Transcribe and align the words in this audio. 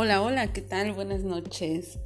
Hola, 0.00 0.22
hola, 0.22 0.52
¿qué 0.52 0.60
tal? 0.60 0.92
Buenas 0.92 1.24
noches. 1.24 1.98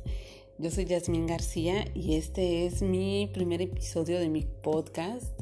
Yo 0.57 0.71
soy 0.71 0.87
Yasmín 0.87 1.27
García 1.27 1.85
y 1.93 2.15
este 2.15 2.65
es 2.65 2.81
mi 2.81 3.29
primer 3.35 3.61
episodio 3.61 4.19
de 4.19 4.31
mi 4.31 4.47
podcast. 4.63 5.39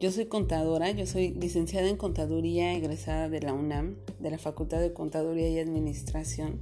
Yo 0.00 0.10
soy 0.10 0.26
contadora, 0.26 0.90
yo 0.90 1.06
soy 1.06 1.34
licenciada 1.34 1.88
en 1.88 1.96
contaduría 1.96 2.74
egresada 2.74 3.28
de 3.28 3.42
la 3.42 3.52
UNAM, 3.52 3.94
de 4.18 4.32
la 4.32 4.38
Facultad 4.38 4.80
de 4.80 4.92
Contaduría 4.92 5.48
y 5.48 5.60
Administración. 5.60 6.58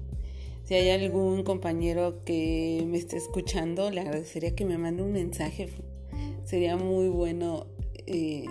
Si 0.64 0.74
hay 0.74 0.90
algún 0.90 1.44
compañero 1.44 2.22
que 2.26 2.84
me 2.86 2.98
esté 2.98 3.16
escuchando, 3.16 3.90
le 3.90 4.02
agradecería 4.02 4.54
que 4.54 4.66
me 4.66 4.76
mande 4.76 5.02
un 5.02 5.12
mensaje. 5.12 5.70
Sería 6.44 6.76
muy 6.76 7.08
bueno 7.08 7.68
eh, 8.06 8.44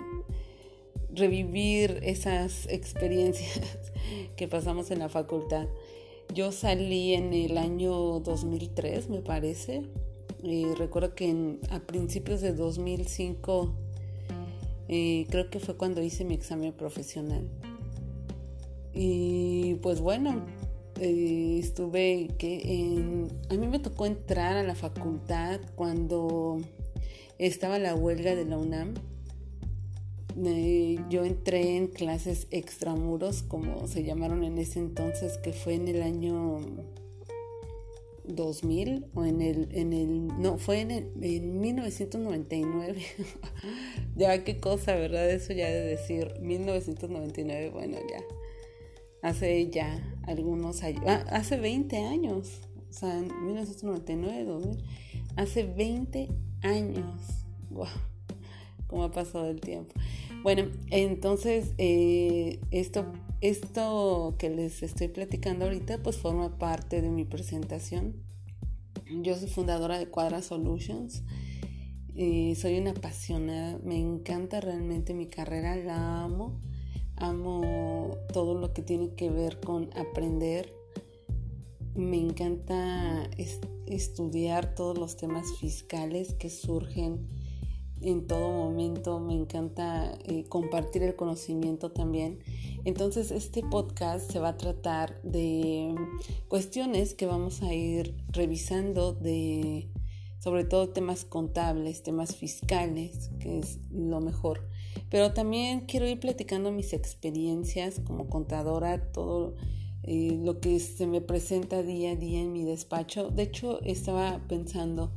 revivir 1.14 2.00
esas 2.02 2.66
experiencias 2.68 3.60
que 4.36 4.48
pasamos 4.48 4.90
en 4.90 4.98
la 4.98 5.08
facultad. 5.08 5.68
Yo 6.34 6.50
salí 6.50 7.12
en 7.12 7.34
el 7.34 7.58
año 7.58 7.92
2003, 8.20 9.10
me 9.10 9.20
parece. 9.20 9.82
Eh, 10.42 10.72
recuerdo 10.78 11.14
que 11.14 11.58
a 11.68 11.80
principios 11.80 12.40
de 12.40 12.54
2005 12.54 13.74
eh, 14.88 15.26
creo 15.28 15.50
que 15.50 15.60
fue 15.60 15.76
cuando 15.76 16.00
hice 16.00 16.24
mi 16.24 16.32
examen 16.32 16.72
profesional. 16.72 17.46
Y 18.94 19.74
pues 19.82 20.00
bueno, 20.00 20.40
eh, 21.00 21.58
estuve 21.60 22.28
que 22.38 22.62
en, 22.64 23.28
a 23.50 23.54
mí 23.54 23.66
me 23.66 23.78
tocó 23.78 24.06
entrar 24.06 24.56
a 24.56 24.62
la 24.62 24.74
facultad 24.74 25.60
cuando 25.74 26.60
estaba 27.36 27.78
la 27.78 27.94
huelga 27.94 28.34
de 28.34 28.46
la 28.46 28.56
UNAM 28.56 28.94
yo 31.08 31.24
entré 31.24 31.76
en 31.76 31.88
clases 31.88 32.46
extramuros, 32.50 33.42
como 33.42 33.86
se 33.86 34.04
llamaron 34.04 34.44
en 34.44 34.58
ese 34.58 34.78
entonces, 34.78 35.38
que 35.38 35.52
fue 35.52 35.74
en 35.74 35.88
el 35.88 36.02
año 36.02 36.60
2000 38.24 39.06
o 39.14 39.24
en 39.24 39.40
el, 39.40 39.68
en 39.72 39.92
el 39.92 40.26
no, 40.40 40.58
fue 40.58 40.80
en, 40.80 40.90
el, 40.90 41.10
en 41.22 41.60
1999. 41.60 43.02
ya 44.16 44.44
qué 44.44 44.58
cosa, 44.58 44.94
¿verdad? 44.94 45.30
Eso 45.30 45.52
ya 45.52 45.68
de 45.68 45.84
decir 45.84 46.34
1999, 46.40 47.70
bueno, 47.70 47.98
ya. 48.10 48.22
Hace 49.22 49.70
ya 49.70 50.18
algunos 50.24 50.82
años, 50.82 51.04
ah, 51.06 51.24
hace 51.30 51.56
20 51.56 51.96
años, 51.96 52.60
o 52.90 52.92
sea, 52.92 53.18
en 53.18 53.46
1999, 53.46 54.44
2000, 54.44 54.84
hace 55.36 55.64
20 55.64 56.28
años. 56.62 57.20
Wow 57.70 58.11
cómo 58.92 59.04
ha 59.04 59.10
pasado 59.10 59.48
el 59.48 59.60
tiempo. 59.60 59.94
Bueno, 60.42 60.70
entonces 60.90 61.72
eh, 61.78 62.60
esto, 62.70 63.06
esto 63.40 64.34
que 64.38 64.50
les 64.50 64.82
estoy 64.82 65.08
platicando 65.08 65.64
ahorita 65.64 66.02
pues 66.02 66.18
forma 66.18 66.58
parte 66.58 67.00
de 67.00 67.10
mi 67.10 67.24
presentación. 67.24 68.14
Yo 69.22 69.34
soy 69.36 69.48
fundadora 69.48 69.98
de 69.98 70.08
Cuadra 70.08 70.42
Solutions 70.42 71.24
y 72.14 72.54
soy 72.56 72.78
una 72.78 72.90
apasionada, 72.90 73.78
me 73.82 73.98
encanta 73.98 74.60
realmente 74.60 75.14
mi 75.14 75.26
carrera, 75.26 75.74
la 75.76 76.24
amo, 76.24 76.60
amo 77.16 78.18
todo 78.32 78.54
lo 78.54 78.74
que 78.74 78.82
tiene 78.82 79.14
que 79.14 79.30
ver 79.30 79.58
con 79.60 79.88
aprender, 79.96 80.70
me 81.94 82.18
encanta 82.18 83.30
estudiar 83.86 84.74
todos 84.74 84.98
los 84.98 85.16
temas 85.16 85.46
fiscales 85.58 86.34
que 86.34 86.50
surgen 86.50 87.41
en 88.02 88.26
todo 88.26 88.50
momento, 88.50 89.20
me 89.20 89.34
encanta 89.34 90.18
eh, 90.24 90.44
compartir 90.48 91.02
el 91.02 91.16
conocimiento 91.16 91.90
también. 91.92 92.40
Entonces 92.84 93.30
este 93.30 93.62
podcast 93.62 94.30
se 94.30 94.38
va 94.38 94.50
a 94.50 94.56
tratar 94.56 95.20
de 95.22 95.94
cuestiones 96.48 97.14
que 97.14 97.26
vamos 97.26 97.62
a 97.62 97.72
ir 97.72 98.16
revisando 98.28 99.12
de 99.12 99.88
sobre 100.42 100.64
todo 100.64 100.88
temas 100.88 101.24
contables, 101.24 102.02
temas 102.02 102.34
fiscales, 102.34 103.30
que 103.38 103.60
es 103.60 103.78
lo 103.92 104.20
mejor. 104.20 104.68
Pero 105.08 105.32
también 105.32 105.82
quiero 105.82 106.08
ir 106.08 106.18
platicando 106.18 106.72
mis 106.72 106.92
experiencias 106.92 108.00
como 108.04 108.28
contadora, 108.28 109.12
todo 109.12 109.54
eh, 110.02 110.36
lo 110.42 110.58
que 110.58 110.80
se 110.80 111.06
me 111.06 111.20
presenta 111.20 111.84
día 111.84 112.10
a 112.10 112.16
día 112.16 112.40
en 112.40 112.52
mi 112.52 112.64
despacho. 112.64 113.30
De 113.30 113.44
hecho, 113.44 113.80
estaba 113.82 114.40
pensando, 114.48 115.12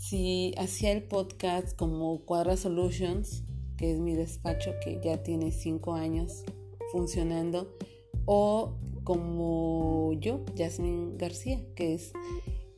si 0.00 0.54
hacía 0.56 0.92
el 0.92 1.02
podcast 1.02 1.76
como 1.76 2.24
Cuadra 2.24 2.56
Solutions, 2.56 3.44
que 3.76 3.92
es 3.92 4.00
mi 4.00 4.14
despacho 4.14 4.72
que 4.82 4.98
ya 5.04 5.22
tiene 5.22 5.52
cinco 5.52 5.92
años 5.92 6.42
funcionando, 6.90 7.76
o 8.24 8.78
como 9.04 10.14
yo, 10.14 10.40
Jasmine 10.56 11.18
García, 11.18 11.60
que 11.74 11.92
es 11.92 12.14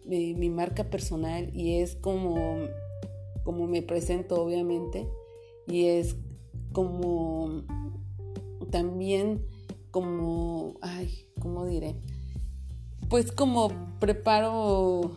mi, 0.04 0.34
mi 0.34 0.50
marca 0.50 0.90
personal 0.90 1.48
y 1.54 1.76
es 1.76 1.94
como, 1.94 2.56
como 3.44 3.68
me 3.68 3.82
presento 3.82 4.42
obviamente, 4.42 5.06
y 5.68 5.86
es 5.86 6.16
como 6.72 7.62
también 8.72 9.46
como, 9.92 10.74
ay, 10.80 11.28
¿cómo 11.38 11.66
diré? 11.66 11.94
Pues 13.08 13.30
como 13.30 13.70
preparo 14.00 15.12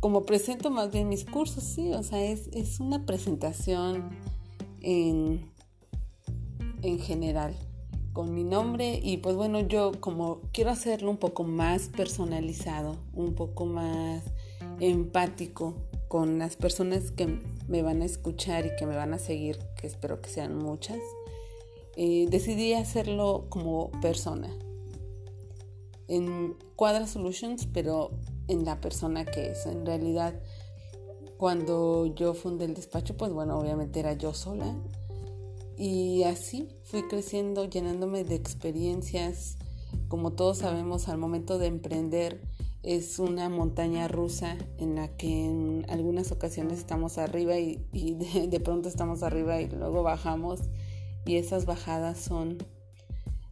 como 0.00 0.24
presento 0.24 0.70
más 0.70 0.92
bien 0.92 1.08
mis 1.08 1.24
cursos, 1.24 1.64
sí, 1.64 1.92
o 1.92 2.02
sea, 2.02 2.22
es, 2.22 2.80
una 2.80 3.04
presentación 3.06 4.10
en, 4.80 5.50
en 6.82 6.98
general 6.98 7.54
con 8.12 8.32
mi 8.34 8.44
nombre 8.44 8.98
y 9.02 9.18
pues 9.18 9.36
bueno, 9.36 9.60
yo 9.60 9.92
como 10.00 10.40
quiero 10.52 10.70
hacerlo 10.70 11.10
un 11.10 11.18
poco 11.18 11.44
más 11.44 11.88
personalizado, 11.88 12.96
un 13.12 13.34
poco 13.34 13.66
más 13.66 14.22
empático 14.80 15.74
con 16.08 16.38
las 16.38 16.56
personas 16.56 17.10
que 17.10 17.40
me 17.68 17.82
van 17.82 18.02
a 18.02 18.04
escuchar 18.04 18.66
y 18.66 18.76
que 18.76 18.86
me 18.86 18.96
van 18.96 19.12
a 19.12 19.18
seguir, 19.18 19.58
que 19.78 19.86
espero 19.86 20.20
que 20.20 20.30
sean 20.30 20.56
muchas, 20.56 20.98
eh, 21.96 22.26
decidí 22.30 22.74
hacerlo 22.74 23.46
como 23.48 23.90
persona 24.00 24.48
en 26.08 26.54
Cuadra 26.76 27.06
Solutions, 27.06 27.66
pero 27.66 28.10
en 28.48 28.64
la 28.64 28.80
persona 28.80 29.24
que 29.24 29.50
es. 29.50 29.66
En 29.66 29.84
realidad, 29.86 30.34
cuando 31.36 32.06
yo 32.06 32.34
fundé 32.34 32.64
el 32.64 32.74
despacho, 32.74 33.16
pues 33.16 33.32
bueno, 33.32 33.58
obviamente 33.58 34.00
era 34.00 34.12
yo 34.14 34.34
sola. 34.34 34.74
Y 35.76 36.22
así 36.22 36.68
fui 36.84 37.02
creciendo, 37.02 37.64
llenándome 37.66 38.24
de 38.24 38.34
experiencias. 38.34 39.56
Como 40.08 40.32
todos 40.32 40.58
sabemos, 40.58 41.08
al 41.08 41.18
momento 41.18 41.58
de 41.58 41.66
emprender 41.66 42.40
es 42.82 43.18
una 43.18 43.48
montaña 43.48 44.06
rusa 44.06 44.56
en 44.78 44.94
la 44.94 45.08
que 45.16 45.44
en 45.44 45.84
algunas 45.88 46.30
ocasiones 46.30 46.78
estamos 46.78 47.18
arriba 47.18 47.58
y, 47.58 47.84
de, 48.48 48.60
pronto 48.60 48.88
estamos 48.88 49.22
arriba 49.22 49.60
y 49.60 49.68
luego 49.68 50.02
bajamos. 50.02 50.60
Y 51.26 51.36
esas 51.36 51.66
bajadas 51.66 52.18
son 52.18 52.58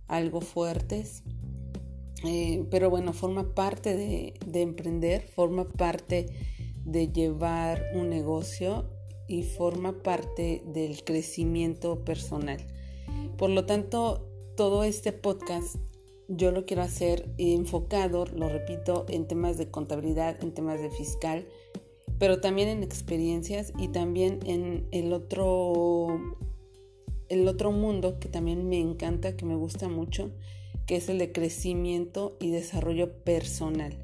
algo 0.06 0.40
fuertes 0.40 1.24
eh, 2.24 2.64
pero 2.70 2.90
bueno, 2.90 3.12
forma 3.12 3.54
parte 3.54 3.96
de, 3.96 4.60
emprender, 4.60 5.28
forma 5.28 5.68
parte 5.68 6.26
de 6.84 7.12
llevar 7.12 7.82
un 7.94 8.08
negocio 8.08 8.90
y 9.28 9.42
forma 9.42 10.02
parte 10.02 10.62
del 10.66 11.04
crecimiento 11.04 12.04
personal. 12.04 12.58
Por 13.36 13.50
lo 13.50 13.66
tanto, 13.66 14.28
todo 14.56 14.84
este 14.84 15.12
podcast 15.12 15.76
yo 16.28 16.50
lo 16.52 16.64
quiero 16.64 16.82
hacer 16.82 17.28
enfocado, 17.36 18.24
lo 18.26 18.48
repito, 18.48 19.04
en 19.08 19.26
temas 19.26 19.58
de 19.58 19.70
contabilidad, 19.70 20.42
en 20.42 20.54
temas 20.54 20.80
de 20.80 20.90
fiscal, 20.90 21.46
pero 22.18 22.40
también 22.40 22.68
en 22.68 22.82
experiencias 22.82 23.72
y 23.78 23.88
también 23.88 24.38
en 24.46 24.86
el 24.92 25.12
otro, 25.12 26.18
el 27.28 27.46
otro 27.48 27.72
mundo 27.72 28.18
que 28.18 28.28
también 28.28 28.68
me 28.68 28.80
encanta, 28.80 29.36
que 29.36 29.44
me 29.44 29.56
gusta 29.56 29.88
mucho, 29.88 30.30
que 30.86 30.96
es 30.96 31.08
el 31.08 31.18
de 31.18 31.32
crecimiento 31.32 32.36
y 32.40 32.50
desarrollo 32.50 33.22
personal. 33.24 33.98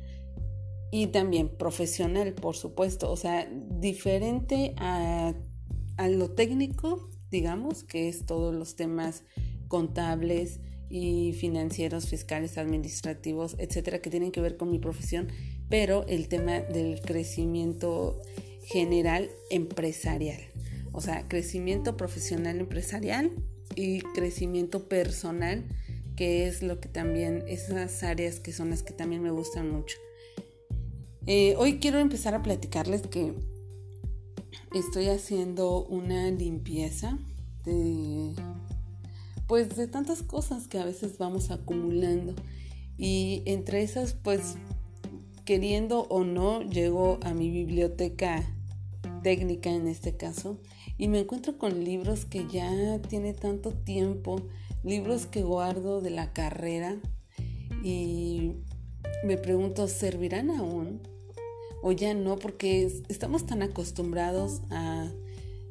Y 0.93 1.09
también 1.09 1.49
profesional, 1.49 2.35
por 2.35 2.57
supuesto. 2.57 3.11
O 3.11 3.17
sea, 3.17 3.49
diferente 3.51 4.75
a, 4.79 5.35
lo 6.09 6.31
técnico, 6.31 7.11
digamos, 7.31 7.85
que 7.85 8.09
es 8.09 8.27
todos 8.27 8.55
los 8.55 8.75
temas 8.75 9.25
contables 9.69 10.61
y 10.89 11.33
financieros, 11.35 12.09
fiscales, 12.09 12.59
administrativos, 12.59 13.55
etcétera, 13.59 14.01
que 14.01 14.11
tienen 14.11 14.33
que 14.33 14.41
ver 14.41 14.57
con 14.57 14.71
mi 14.71 14.81
profesión, 14.81 15.29
pero 15.69 16.05
el 16.09 16.27
tema 16.29 16.61
del 16.61 17.01
crecimiento 17.01 18.21
general 18.65 19.31
empresarial. 19.51 20.41
O 20.93 21.01
sea, 21.01 21.29
crecimiento 21.29 21.97
profesional 21.97 22.59
empresarial 22.59 23.31
y 23.77 24.01
crecimiento 24.01 24.89
personal 24.89 25.65
que 26.21 26.47
es 26.47 26.63
lo 26.63 26.81
que 26.81 26.91
también, 26.91 27.45
esas 27.49 28.03
áreas 28.03 28.41
que 28.41 28.53
son 28.53 28.69
las 28.69 28.83
que 28.83 28.93
también 28.93 29.23
me 29.23 29.31
gustan 29.31 29.71
mucho. 29.71 29.97
Eh, 31.25 31.55
hoy 31.57 31.79
quiero 31.79 31.99
empezar 31.99 32.35
a 32.35 32.43
platicarles 32.43 33.07
que 33.07 33.33
estoy 34.75 35.09
haciendo 35.09 35.83
una 35.83 36.31
limpieza 36.31 37.19
de, 37.65 38.35
pues 39.47 39.75
de 39.77 39.87
tantas 39.87 40.23
cosas 40.23 40.69
que 40.69 40.79
a 40.79 40.85
veces 40.85 41.17
vamos 41.17 41.51
acumulando 41.51 42.35
y 42.99 43.43
entre 43.47 43.83
esas 43.83 44.13
pues 44.13 44.57
queriendo 45.47 46.03
o 46.11 46.25
no, 46.25 46.61
llego 46.61 47.19
a 47.23 47.33
mi 47.33 47.51
biblioteca 47.51 48.45
técnica 49.23 49.71
en 49.71 49.89
este 49.89 50.19
caso 50.19 50.61
y 50.99 51.09
me 51.09 51.21
encuentro 51.21 51.57
con 51.57 51.83
libros 51.83 52.27
que 52.27 52.47
ya 52.47 53.01
tiene 53.09 53.33
tanto 53.33 53.73
tiempo, 53.73 54.37
libros 54.83 55.27
que 55.27 55.43
guardo 55.43 56.01
de 56.01 56.11
la 56.11 56.33
carrera 56.33 56.97
y 57.83 58.53
me 59.25 59.37
pregunto, 59.37 59.89
¿servirán 59.89 60.51
aún? 60.51 61.03
O 61.83 61.93
ya 61.93 62.15
no, 62.15 62.39
porque 62.39 62.91
estamos 63.09 63.47
tan 63.47 63.63
acostumbrados 63.63 64.61
a 64.71 65.11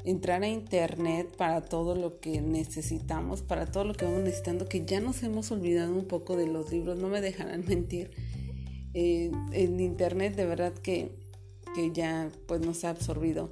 entrar 0.03 0.43
a 0.43 0.47
internet 0.47 1.35
para 1.35 1.61
todo 1.61 1.95
lo 1.95 2.19
que 2.19 2.41
necesitamos, 2.41 3.41
para 3.41 3.65
todo 3.67 3.83
lo 3.83 3.93
que 3.93 4.05
vamos 4.05 4.21
necesitando, 4.21 4.67
que 4.67 4.85
ya 4.85 4.99
nos 4.99 5.21
hemos 5.23 5.51
olvidado 5.51 5.93
un 5.93 6.05
poco 6.05 6.35
de 6.35 6.47
los 6.47 6.71
libros, 6.71 6.97
no 6.97 7.09
me 7.09 7.21
dejarán 7.21 7.65
mentir. 7.67 8.11
Eh, 8.95 9.29
en 9.51 9.79
internet 9.79 10.35
de 10.35 10.45
verdad 10.47 10.73
que, 10.73 11.11
que, 11.75 11.91
ya 11.91 12.31
pues 12.47 12.61
nos 12.61 12.83
ha 12.83 12.89
absorbido 12.89 13.51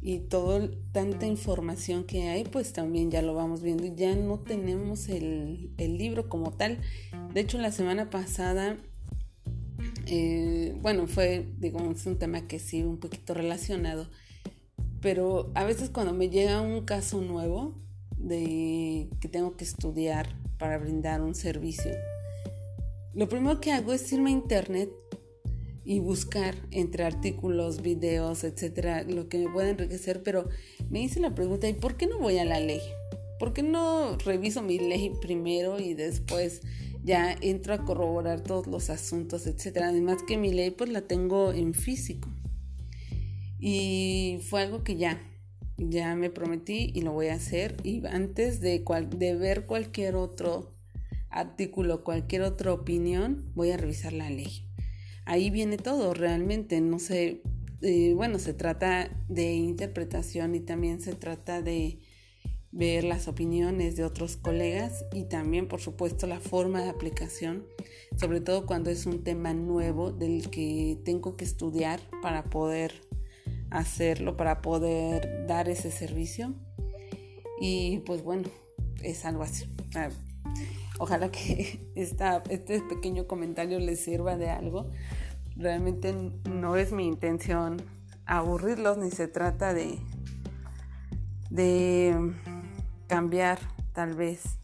y 0.00 0.20
toda 0.20 0.68
tanta 0.92 1.26
información 1.26 2.04
que 2.04 2.28
hay 2.28 2.44
pues 2.44 2.72
también 2.72 3.10
ya 3.10 3.22
lo 3.22 3.34
vamos 3.34 3.62
viendo 3.62 3.84
ya 3.86 4.14
no 4.14 4.38
tenemos 4.38 5.08
el, 5.08 5.72
el 5.76 5.98
libro 5.98 6.28
como 6.28 6.52
tal. 6.52 6.78
De 7.34 7.40
hecho 7.40 7.58
la 7.58 7.72
semana 7.72 8.10
pasada 8.10 8.76
eh, 10.06 10.76
bueno 10.80 11.06
fue 11.06 11.46
digamos 11.58 12.06
un 12.06 12.18
tema 12.18 12.46
que 12.46 12.58
sí 12.58 12.82
un 12.82 12.98
poquito 12.98 13.34
relacionado 13.34 14.08
pero 15.00 15.50
a 15.54 15.64
veces 15.64 15.90
cuando 15.90 16.12
me 16.12 16.28
llega 16.28 16.60
un 16.60 16.84
caso 16.84 17.20
nuevo 17.20 17.74
de 18.16 19.08
que 19.20 19.28
tengo 19.28 19.56
que 19.56 19.64
estudiar 19.64 20.28
para 20.58 20.78
brindar 20.78 21.22
un 21.22 21.34
servicio, 21.34 21.92
lo 23.14 23.28
primero 23.28 23.60
que 23.60 23.72
hago 23.72 23.92
es 23.92 24.12
irme 24.12 24.30
a 24.30 24.32
internet 24.32 24.90
y 25.88 26.00
buscar 26.00 26.54
entre 26.70 27.04
artículos, 27.04 27.80
videos, 27.80 28.44
etcétera, 28.44 29.04
lo 29.04 29.30
que 29.30 29.38
me 29.38 29.50
pueda 29.50 29.70
enriquecer, 29.70 30.22
pero 30.22 30.46
me 30.90 31.00
hice 31.00 31.18
la 31.18 31.34
pregunta, 31.34 31.66
¿y 31.66 31.72
por 31.72 31.96
qué 31.96 32.06
no 32.06 32.18
voy 32.18 32.36
a 32.36 32.44
la 32.44 32.60
ley? 32.60 32.82
¿Por 33.38 33.54
qué 33.54 33.62
no 33.62 34.18
reviso 34.18 34.60
mi 34.60 34.78
ley 34.78 35.12
primero 35.22 35.80
y 35.80 35.94
después 35.94 36.60
ya 37.02 37.34
entro 37.40 37.72
a 37.72 37.86
corroborar 37.86 38.42
todos 38.42 38.66
los 38.66 38.90
asuntos, 38.90 39.46
etcétera? 39.46 39.88
Además 39.88 40.18
que 40.28 40.36
mi 40.36 40.52
ley 40.52 40.72
pues 40.72 40.90
la 40.90 41.00
tengo 41.06 41.54
en 41.54 41.72
físico. 41.72 42.28
Y 43.58 44.40
fue 44.42 44.60
algo 44.60 44.84
que 44.84 44.96
ya, 44.96 45.22
ya 45.78 46.14
me 46.16 46.28
prometí 46.28 46.92
y 46.94 47.00
lo 47.00 47.12
voy 47.12 47.28
a 47.28 47.34
hacer. 47.36 47.78
Y 47.82 48.06
antes 48.06 48.60
de, 48.60 48.84
de 49.16 49.34
ver 49.36 49.64
cualquier 49.64 50.16
otro 50.16 50.74
artículo, 51.30 52.04
cualquier 52.04 52.42
otra 52.42 52.74
opinión, 52.74 53.50
voy 53.54 53.70
a 53.70 53.78
revisar 53.78 54.12
la 54.12 54.28
ley. 54.28 54.67
Ahí 55.28 55.50
viene 55.50 55.76
todo, 55.76 56.14
realmente, 56.14 56.80
no 56.80 56.98
sé, 56.98 57.42
eh, 57.82 58.14
bueno, 58.16 58.38
se 58.38 58.54
trata 58.54 59.10
de 59.28 59.52
interpretación 59.52 60.54
y 60.54 60.60
también 60.60 61.00
se 61.00 61.14
trata 61.14 61.62
de 61.62 61.98
ver 62.72 63.04
las 63.04 63.28
opiniones 63.28 63.94
de 63.94 64.04
otros 64.04 64.36
colegas 64.36 65.04
y 65.12 65.24
también, 65.24 65.68
por 65.68 65.80
supuesto, 65.80 66.26
la 66.26 66.40
forma 66.40 66.82
de 66.82 66.88
aplicación, 66.88 67.66
sobre 68.16 68.40
todo 68.40 68.66
cuando 68.66 68.90
es 68.90 69.06
un 69.06 69.22
tema 69.22 69.52
nuevo 69.52 70.12
del 70.12 70.50
que 70.50 70.98
tengo 71.04 71.36
que 71.36 71.44
estudiar 71.44 72.00
para 72.22 72.44
poder 72.44 72.92
hacerlo 73.70 74.36
para 74.36 74.62
poder 74.62 75.46
dar 75.46 75.68
ese 75.68 75.90
servicio. 75.90 76.54
Y 77.60 77.98
pues 78.06 78.22
bueno, 78.22 78.48
es 79.02 79.24
algo 79.24 79.42
así. 79.42 79.66
Ojalá 80.98 81.30
que 81.30 81.90
este 81.94 82.80
pequeño 82.82 83.26
comentario 83.26 83.78
les 83.78 84.00
sirva 84.00 84.36
de 84.36 84.50
algo. 84.50 84.90
Realmente 85.56 86.14
no 86.48 86.76
es 86.76 86.92
mi 86.92 87.06
intención 87.06 87.82
aburrirlos 88.26 88.98
ni 88.98 89.10
se 89.10 89.26
trata 89.26 89.72
de, 89.72 89.98
de 91.50 92.34
cambiar 93.06 93.58
tal 93.92 94.14
vez 94.14 94.58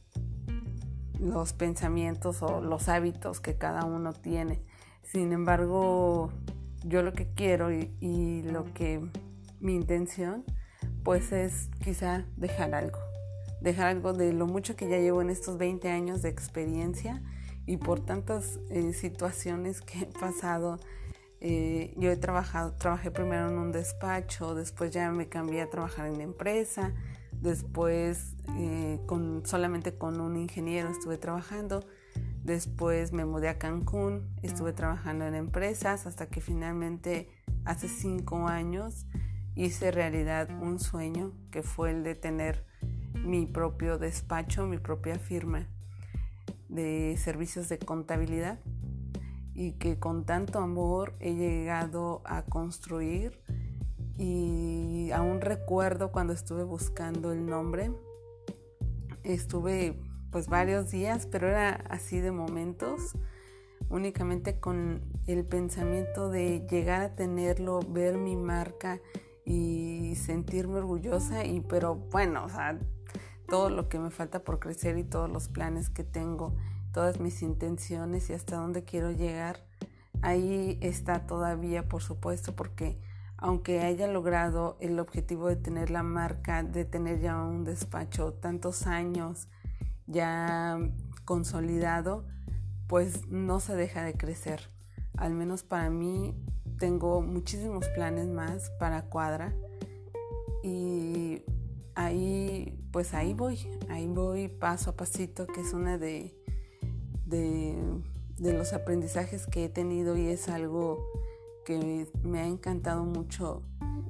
los 1.19 1.53
pensamientos 1.53 2.43
o 2.43 2.61
los 2.61 2.89
hábitos 2.89 3.41
que 3.41 3.57
cada 3.57 3.85
uno 3.85 4.13
tiene. 4.13 4.63
Sin 5.03 5.33
embargo, 5.33 6.31
yo 6.85 7.03
lo 7.03 7.13
que 7.13 7.33
quiero 7.35 7.73
y, 7.73 8.43
lo 8.43 8.65
que 8.75 9.01
mi 9.61 9.75
intención 9.75 10.45
pues 11.03 11.33
es 11.33 11.69
quizá 11.83 12.25
dejar 12.37 12.75
algo, 12.75 12.99
dejar 13.65 13.87
algo 13.89 14.13
de 14.13 14.33
lo 14.33 14.47
mucho 14.47 14.77
que 14.77 14.89
ya 14.89 14.99
llevo 14.99 15.21
en 15.23 15.31
estos 15.31 15.59
20 15.59 15.91
años 15.91 16.23
de 16.23 16.29
experiencia 16.29 17.21
y 17.67 17.79
por 17.79 17.99
tantas 17.99 18.61
eh, 18.71 18.93
situaciones 18.93 19.81
que 19.81 20.01
he 20.01 20.07
pasado. 20.07 20.79
Eh, 21.41 21.93
yo 21.97 22.11
he 22.11 22.17
trabajado, 22.17 22.75
trabajé 22.75 23.11
primero 23.11 23.49
en 23.51 23.59
un 23.59 23.73
despacho, 23.73 24.55
después 24.55 24.93
ya 24.93 25.11
me 25.11 25.29
cambié 25.29 25.63
a 25.63 25.69
trabajar 25.69 26.07
en 26.07 26.21
empresa, 26.21 26.93
después 27.33 28.37
eh, 28.57 29.01
con, 29.07 29.45
solamente 29.45 29.99
con 29.99 30.21
un 30.21 30.37
ingeniero 30.37 30.89
estuve 30.91 31.19
trabajando 31.19 31.85
Después 32.45 33.13
me 33.13 33.25
mudé 33.25 33.49
a 33.49 33.59
Cancún, 33.59 34.29
estuve 34.43 34.75
trabajando 34.75 35.27
en 35.27 35.35
empresas 35.35 36.07
hasta 36.07 36.27
que 36.27 36.43
finalmente 36.43 37.31
hace 37.65 37.89
cinco 37.89 38.49
años 38.49 39.07
hice 39.55 39.91
realidad 39.91 40.51
un 40.61 40.79
sueño 40.79 41.33
que 41.51 41.63
fue 41.63 41.91
el 41.91 42.03
de 42.03 42.15
tener 42.15 42.67
mi 43.15 43.47
propio 43.47 43.99
despacho, 43.99 44.67
mi 44.67 44.79
propia 44.79 45.19
firma 45.19 45.67
de 46.69 47.17
servicios 47.19 47.69
de 47.69 47.79
contabilidad 47.79 48.59
y 49.55 49.73
que 49.73 49.99
con 49.99 50.25
tanto 50.25 50.59
amor 50.59 51.15
he 51.21 51.35
llegado 51.35 52.23
a 52.25 52.43
construir 52.43 53.41
y 54.17 55.11
aún 55.13 55.41
recuerdo 55.41 56.13
cuando 56.13 56.33
estuve 56.33 56.65
buscando 56.65 57.33
el 57.33 57.47
nombre, 57.47 57.93
estuve 59.23 59.99
pues 60.31 60.49
varios 60.49 60.91
días, 60.91 61.27
pero 61.27 61.49
era 61.49 61.71
así 61.89 62.21
de 62.21 62.33
momentos, 62.33 63.17
únicamente 63.89 64.59
con 64.59 65.03
el 65.27 65.45
pensamiento 65.45 66.29
de 66.29 66.67
llegar 66.69 67.03
a 67.03 67.15
tenerlo, 67.15 67.81
ver 67.89 68.17
mi 68.17 68.37
marca 68.37 69.01
y 69.45 70.15
sentirme 70.17 70.79
orgullosa 70.79 71.45
y 71.45 71.61
pero 71.61 71.95
bueno, 71.97 72.45
o 72.45 72.49
sea, 72.49 72.79
todo 73.49 73.71
lo 73.71 73.89
que 73.89 73.99
me 73.99 74.11
falta 74.11 74.41
por 74.43 74.59
crecer 74.59 74.99
y 74.99 75.05
todos 75.05 75.31
los 75.31 75.49
planes 75.49 75.91
que 75.91 76.05
tengo, 76.05 76.55
todas 76.93 77.21
mis 77.21 77.43
intenciones 77.43 78.31
y 78.31 78.33
hasta 78.33 78.57
dónde 78.57 78.85
quiero 78.85 79.11
llegar, 79.11 79.65
ahí 80.23 80.79
está 80.81 81.27
todavía, 81.27 81.89
por 81.89 82.03
supuesto, 82.03 82.55
porque 82.55 82.99
aunque 83.37 83.81
haya 83.81 84.07
logrado 84.07 84.77
el 84.81 84.99
objetivo 84.99 85.49
de 85.49 85.57
tener 85.57 85.91
la 85.91 86.03
marca, 86.03 86.63
de 86.63 86.85
tener 86.85 87.21
ya 87.21 87.37
un 87.43 87.65
despacho 87.65 88.33
tantos 88.33 88.87
años, 88.87 89.49
ya 90.07 90.79
consolidado, 91.25 92.25
pues 92.87 93.27
no 93.29 93.61
se 93.61 93.75
deja 93.75 94.03
de 94.03 94.15
crecer. 94.15 94.71
Al 95.17 95.35
menos 95.35 95.63
para 95.63 95.91
mí 95.91 96.35
tengo 96.79 97.21
muchísimos 97.21 97.87
planes 97.89 98.29
más 98.29 98.71
para 98.79 99.03
Cuadra 99.03 99.55
y 100.63 101.43
ahí 101.95 102.79
pues 102.91 103.15
ahí 103.15 103.35
voy, 103.35 103.59
ahí 103.89 104.07
voy 104.07 104.49
paso 104.49 104.91
a 104.91 104.97
pasito, 104.97 105.47
que 105.47 105.61
es 105.61 105.73
una 105.73 105.99
de, 105.99 106.35
de, 107.27 108.53
los 108.53 108.73
aprendizajes 108.73 109.47
que 109.47 109.65
he 109.65 109.69
tenido 109.69 110.17
y 110.17 110.29
es 110.29 110.49
algo 110.49 111.05
que 111.65 112.07
me 112.23 112.41
ha 112.41 112.47
encantado 112.47 113.05
mucho. 113.05 113.63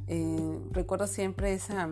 Eh, 0.07 0.59
recuerdo 0.73 1.07
siempre 1.07 1.55
esa 1.55 1.88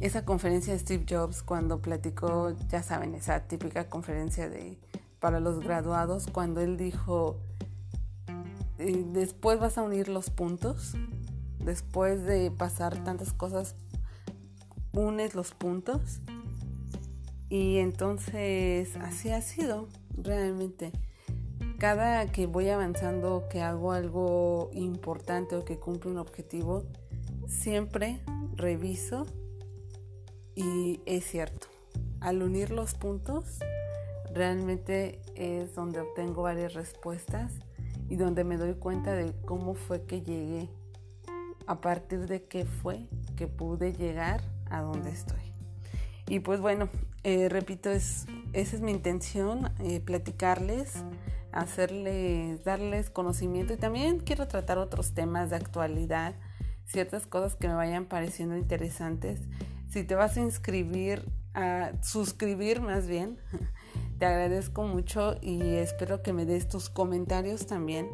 esa 0.00 0.24
conferencia 0.24 0.72
de 0.72 0.78
Steve 0.78 1.04
Jobs 1.08 1.42
cuando 1.42 1.80
platicó, 1.80 2.52
ya 2.68 2.82
saben, 2.82 3.14
esa 3.14 3.40
típica 3.46 3.88
conferencia 3.88 4.48
de 4.48 4.78
para 5.20 5.40
los 5.40 5.60
graduados, 5.60 6.26
cuando 6.26 6.62
él 6.62 6.78
dijo, 6.78 7.36
eh, 8.78 9.04
después 9.12 9.60
vas 9.60 9.76
a 9.76 9.82
unir 9.82 10.08
los 10.08 10.30
puntos, 10.30 10.94
después 11.58 12.24
de 12.24 12.50
pasar 12.50 13.04
tantas 13.04 13.34
cosas, 13.34 13.76
unes 14.92 15.34
los 15.34 15.52
puntos. 15.52 16.20
Y 17.48 17.78
entonces 17.78 18.96
así 18.96 19.30
ha 19.30 19.42
sido 19.42 19.88
realmente. 20.16 20.92
Cada 21.78 22.26
que 22.26 22.46
voy 22.46 22.68
avanzando, 22.68 23.48
que 23.50 23.62
hago 23.62 23.92
algo 23.92 24.70
importante 24.72 25.56
o 25.56 25.64
que 25.64 25.78
cumplo 25.78 26.10
un 26.10 26.18
objetivo, 26.18 26.84
siempre 27.48 28.20
reviso 28.54 29.26
y 30.54 31.00
es 31.06 31.24
cierto, 31.24 31.68
al 32.20 32.42
unir 32.42 32.70
los 32.70 32.94
puntos, 32.94 33.60
realmente 34.34 35.22
es 35.34 35.74
donde 35.74 36.00
obtengo 36.00 36.42
varias 36.42 36.74
respuestas 36.74 37.52
y 38.08 38.16
donde 38.16 38.44
me 38.44 38.58
doy 38.58 38.74
cuenta 38.74 39.14
de 39.14 39.32
cómo 39.46 39.74
fue 39.74 40.04
que 40.04 40.20
llegué, 40.20 40.68
a 41.66 41.80
partir 41.80 42.26
de 42.26 42.44
qué 42.44 42.66
fue 42.66 43.06
que 43.36 43.46
pude 43.46 43.94
llegar 43.94 44.42
a 44.70 44.82
donde 44.82 45.10
estoy. 45.10 45.52
Y 46.28 46.40
pues 46.40 46.60
bueno, 46.60 46.88
eh, 47.24 47.48
repito, 47.48 47.90
es, 47.90 48.26
esa 48.52 48.76
es 48.76 48.82
mi 48.82 48.92
intención, 48.92 49.72
eh, 49.80 50.00
platicarles 50.00 51.04
hacerles, 51.52 52.64
darles 52.64 53.10
conocimiento 53.10 53.72
y 53.72 53.76
también 53.76 54.20
quiero 54.20 54.46
tratar 54.48 54.78
otros 54.78 55.12
temas 55.12 55.50
de 55.50 55.56
actualidad, 55.56 56.34
ciertas 56.86 57.26
cosas 57.26 57.56
que 57.56 57.68
me 57.68 57.74
vayan 57.74 58.06
pareciendo 58.06 58.56
interesantes. 58.56 59.40
Si 59.88 60.04
te 60.04 60.14
vas 60.14 60.36
a 60.36 60.40
inscribir, 60.40 61.28
a 61.54 61.92
suscribir 62.02 62.80
más 62.80 63.06
bien, 63.06 63.38
te 64.18 64.26
agradezco 64.26 64.82
mucho 64.84 65.36
y 65.40 65.60
espero 65.62 66.22
que 66.22 66.32
me 66.32 66.44
des 66.44 66.68
tus 66.68 66.88
comentarios 66.88 67.66
también. 67.66 68.08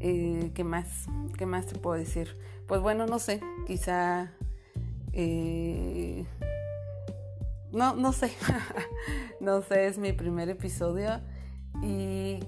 Eh, 0.00 0.50
¿Qué 0.54 0.64
más? 0.64 1.06
¿Qué 1.38 1.46
más 1.46 1.66
te 1.66 1.78
puedo 1.78 1.96
decir? 1.96 2.36
Pues 2.66 2.80
bueno, 2.80 3.06
no 3.06 3.18
sé, 3.18 3.40
quizá... 3.66 4.32
Eh, 5.16 6.26
no, 7.72 7.94
no 7.94 8.12
sé, 8.12 8.32
no 9.40 9.62
sé, 9.62 9.86
es 9.86 9.96
mi 9.96 10.12
primer 10.12 10.48
episodio 10.48 11.20
y 11.82 12.40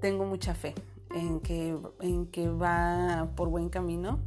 tengo 0.00 0.24
mucha 0.24 0.54
fe 0.54 0.74
en 1.14 1.40
que, 1.40 1.78
en 2.00 2.26
que 2.26 2.48
va 2.48 3.32
por 3.36 3.50
buen 3.50 3.68
camino. 3.68 4.18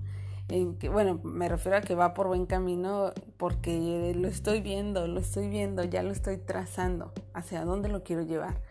En 0.50 0.78
que, 0.78 0.90
bueno, 0.90 1.20
me 1.24 1.48
refiero 1.48 1.78
a 1.78 1.82
que 1.82 1.94
va 1.94 2.14
por 2.14 2.28
buen 2.28 2.46
camino 2.46 3.12
porque 3.38 4.14
lo 4.16 4.28
estoy 4.28 4.62
viendo, 4.62 5.08
lo 5.08 5.20
estoy 5.20 5.48
viendo, 5.48 5.84
ya 5.84 6.02
lo 6.02 6.12
estoy 6.12 6.38
trazando 6.38 7.14
hacia 7.34 7.66
dónde 7.66 7.90
lo 7.90 8.04
quiero 8.04 8.24
llevar 8.24 8.62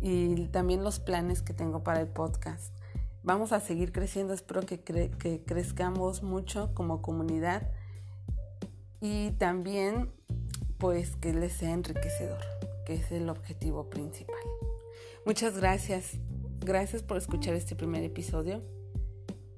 y 0.00 0.46
también 0.48 0.84
los 0.84 1.00
planes 1.00 1.42
que 1.42 1.52
tengo 1.52 1.82
para 1.82 2.00
el 2.00 2.08
podcast. 2.08 2.74
Vamos 3.22 3.52
a 3.52 3.60
seguir 3.60 3.92
creciendo, 3.92 4.32
espero 4.32 4.62
que, 4.62 4.80
que 4.80 5.42
crezcamos 5.44 6.22
mucho 6.22 6.72
como 6.74 7.02
comunidad 7.02 7.70
y 9.00 9.32
también 9.32 10.10
pues 10.78 11.16
que 11.16 11.32
les 11.32 11.52
sea 11.52 11.72
enriquecedor, 11.72 12.40
que 12.86 12.94
es 12.94 13.10
el 13.12 13.28
objetivo 13.28 13.90
principal. 13.90 14.36
Muchas 15.26 15.56
gracias. 15.56 16.12
Gracias 16.60 17.02
por 17.02 17.16
escuchar 17.16 17.54
este 17.54 17.76
primer 17.76 18.02
episodio. 18.04 18.62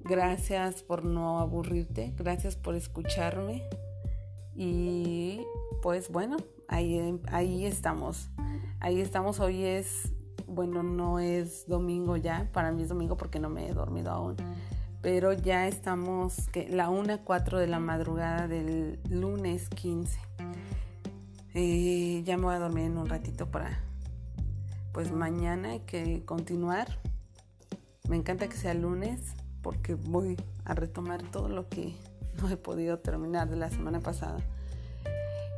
Gracias 0.03 0.83
por 0.83 1.05
no 1.05 1.39
aburrirte. 1.39 2.13
Gracias 2.17 2.55
por 2.55 2.75
escucharme. 2.75 3.63
Y 4.55 5.41
pues 5.81 6.09
bueno, 6.09 6.37
ahí, 6.67 7.19
ahí 7.27 7.65
estamos. 7.65 8.29
Ahí 8.79 8.99
estamos. 8.99 9.39
Hoy 9.39 9.63
es, 9.63 10.11
bueno, 10.47 10.83
no 10.83 11.19
es 11.19 11.67
domingo 11.67 12.17
ya. 12.17 12.49
Para 12.51 12.71
mí 12.71 12.83
es 12.83 12.89
domingo 12.89 13.15
porque 13.15 13.39
no 13.39 13.49
me 13.49 13.67
he 13.69 13.73
dormido 13.73 14.11
aún. 14.11 14.35
Pero 15.01 15.33
ya 15.33 15.67
estamos, 15.67 16.47
que 16.51 16.69
la 16.69 16.89
1 16.89 17.23
4 17.23 17.59
de 17.59 17.67
la 17.67 17.79
madrugada 17.79 18.47
del 18.47 18.99
lunes 19.09 19.69
15. 19.69 20.19
Eh, 21.53 22.21
ya 22.23 22.37
me 22.37 22.43
voy 22.43 22.55
a 22.55 22.59
dormir 22.59 22.85
en 22.85 22.97
un 22.97 23.09
ratito 23.09 23.51
para 23.51 23.79
pues 24.91 25.11
mañana 25.11 25.71
hay 25.71 25.79
que 25.81 26.23
continuar. 26.25 26.99
Me 28.07 28.15
encanta 28.15 28.47
que 28.47 28.57
sea 28.57 28.73
lunes 28.73 29.19
porque 29.61 29.95
voy 29.95 30.37
a 30.65 30.73
retomar 30.73 31.23
todo 31.31 31.49
lo 31.49 31.69
que 31.69 31.95
no 32.41 32.49
he 32.49 32.57
podido 32.57 32.99
terminar 32.99 33.49
de 33.49 33.55
la 33.55 33.69
semana 33.69 33.99
pasada. 33.99 34.39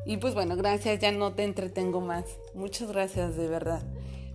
Y 0.05 0.17
pues 0.17 0.33
bueno, 0.33 0.55
gracias, 0.57 0.99
ya 0.99 1.11
no 1.11 1.33
te 1.33 1.43
entretengo 1.43 2.01
más. 2.01 2.25
Muchas 2.53 2.91
gracias 2.91 3.37
de 3.37 3.47
verdad. 3.47 3.81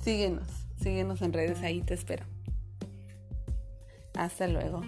Síguenos, 0.02 0.48
síguenos 0.80 1.22
en 1.22 1.32
redes, 1.32 1.62
ahí 1.62 1.82
te 1.82 1.94
espero. 1.94 2.24
Hasta 4.14 4.46
luego. 4.46 4.82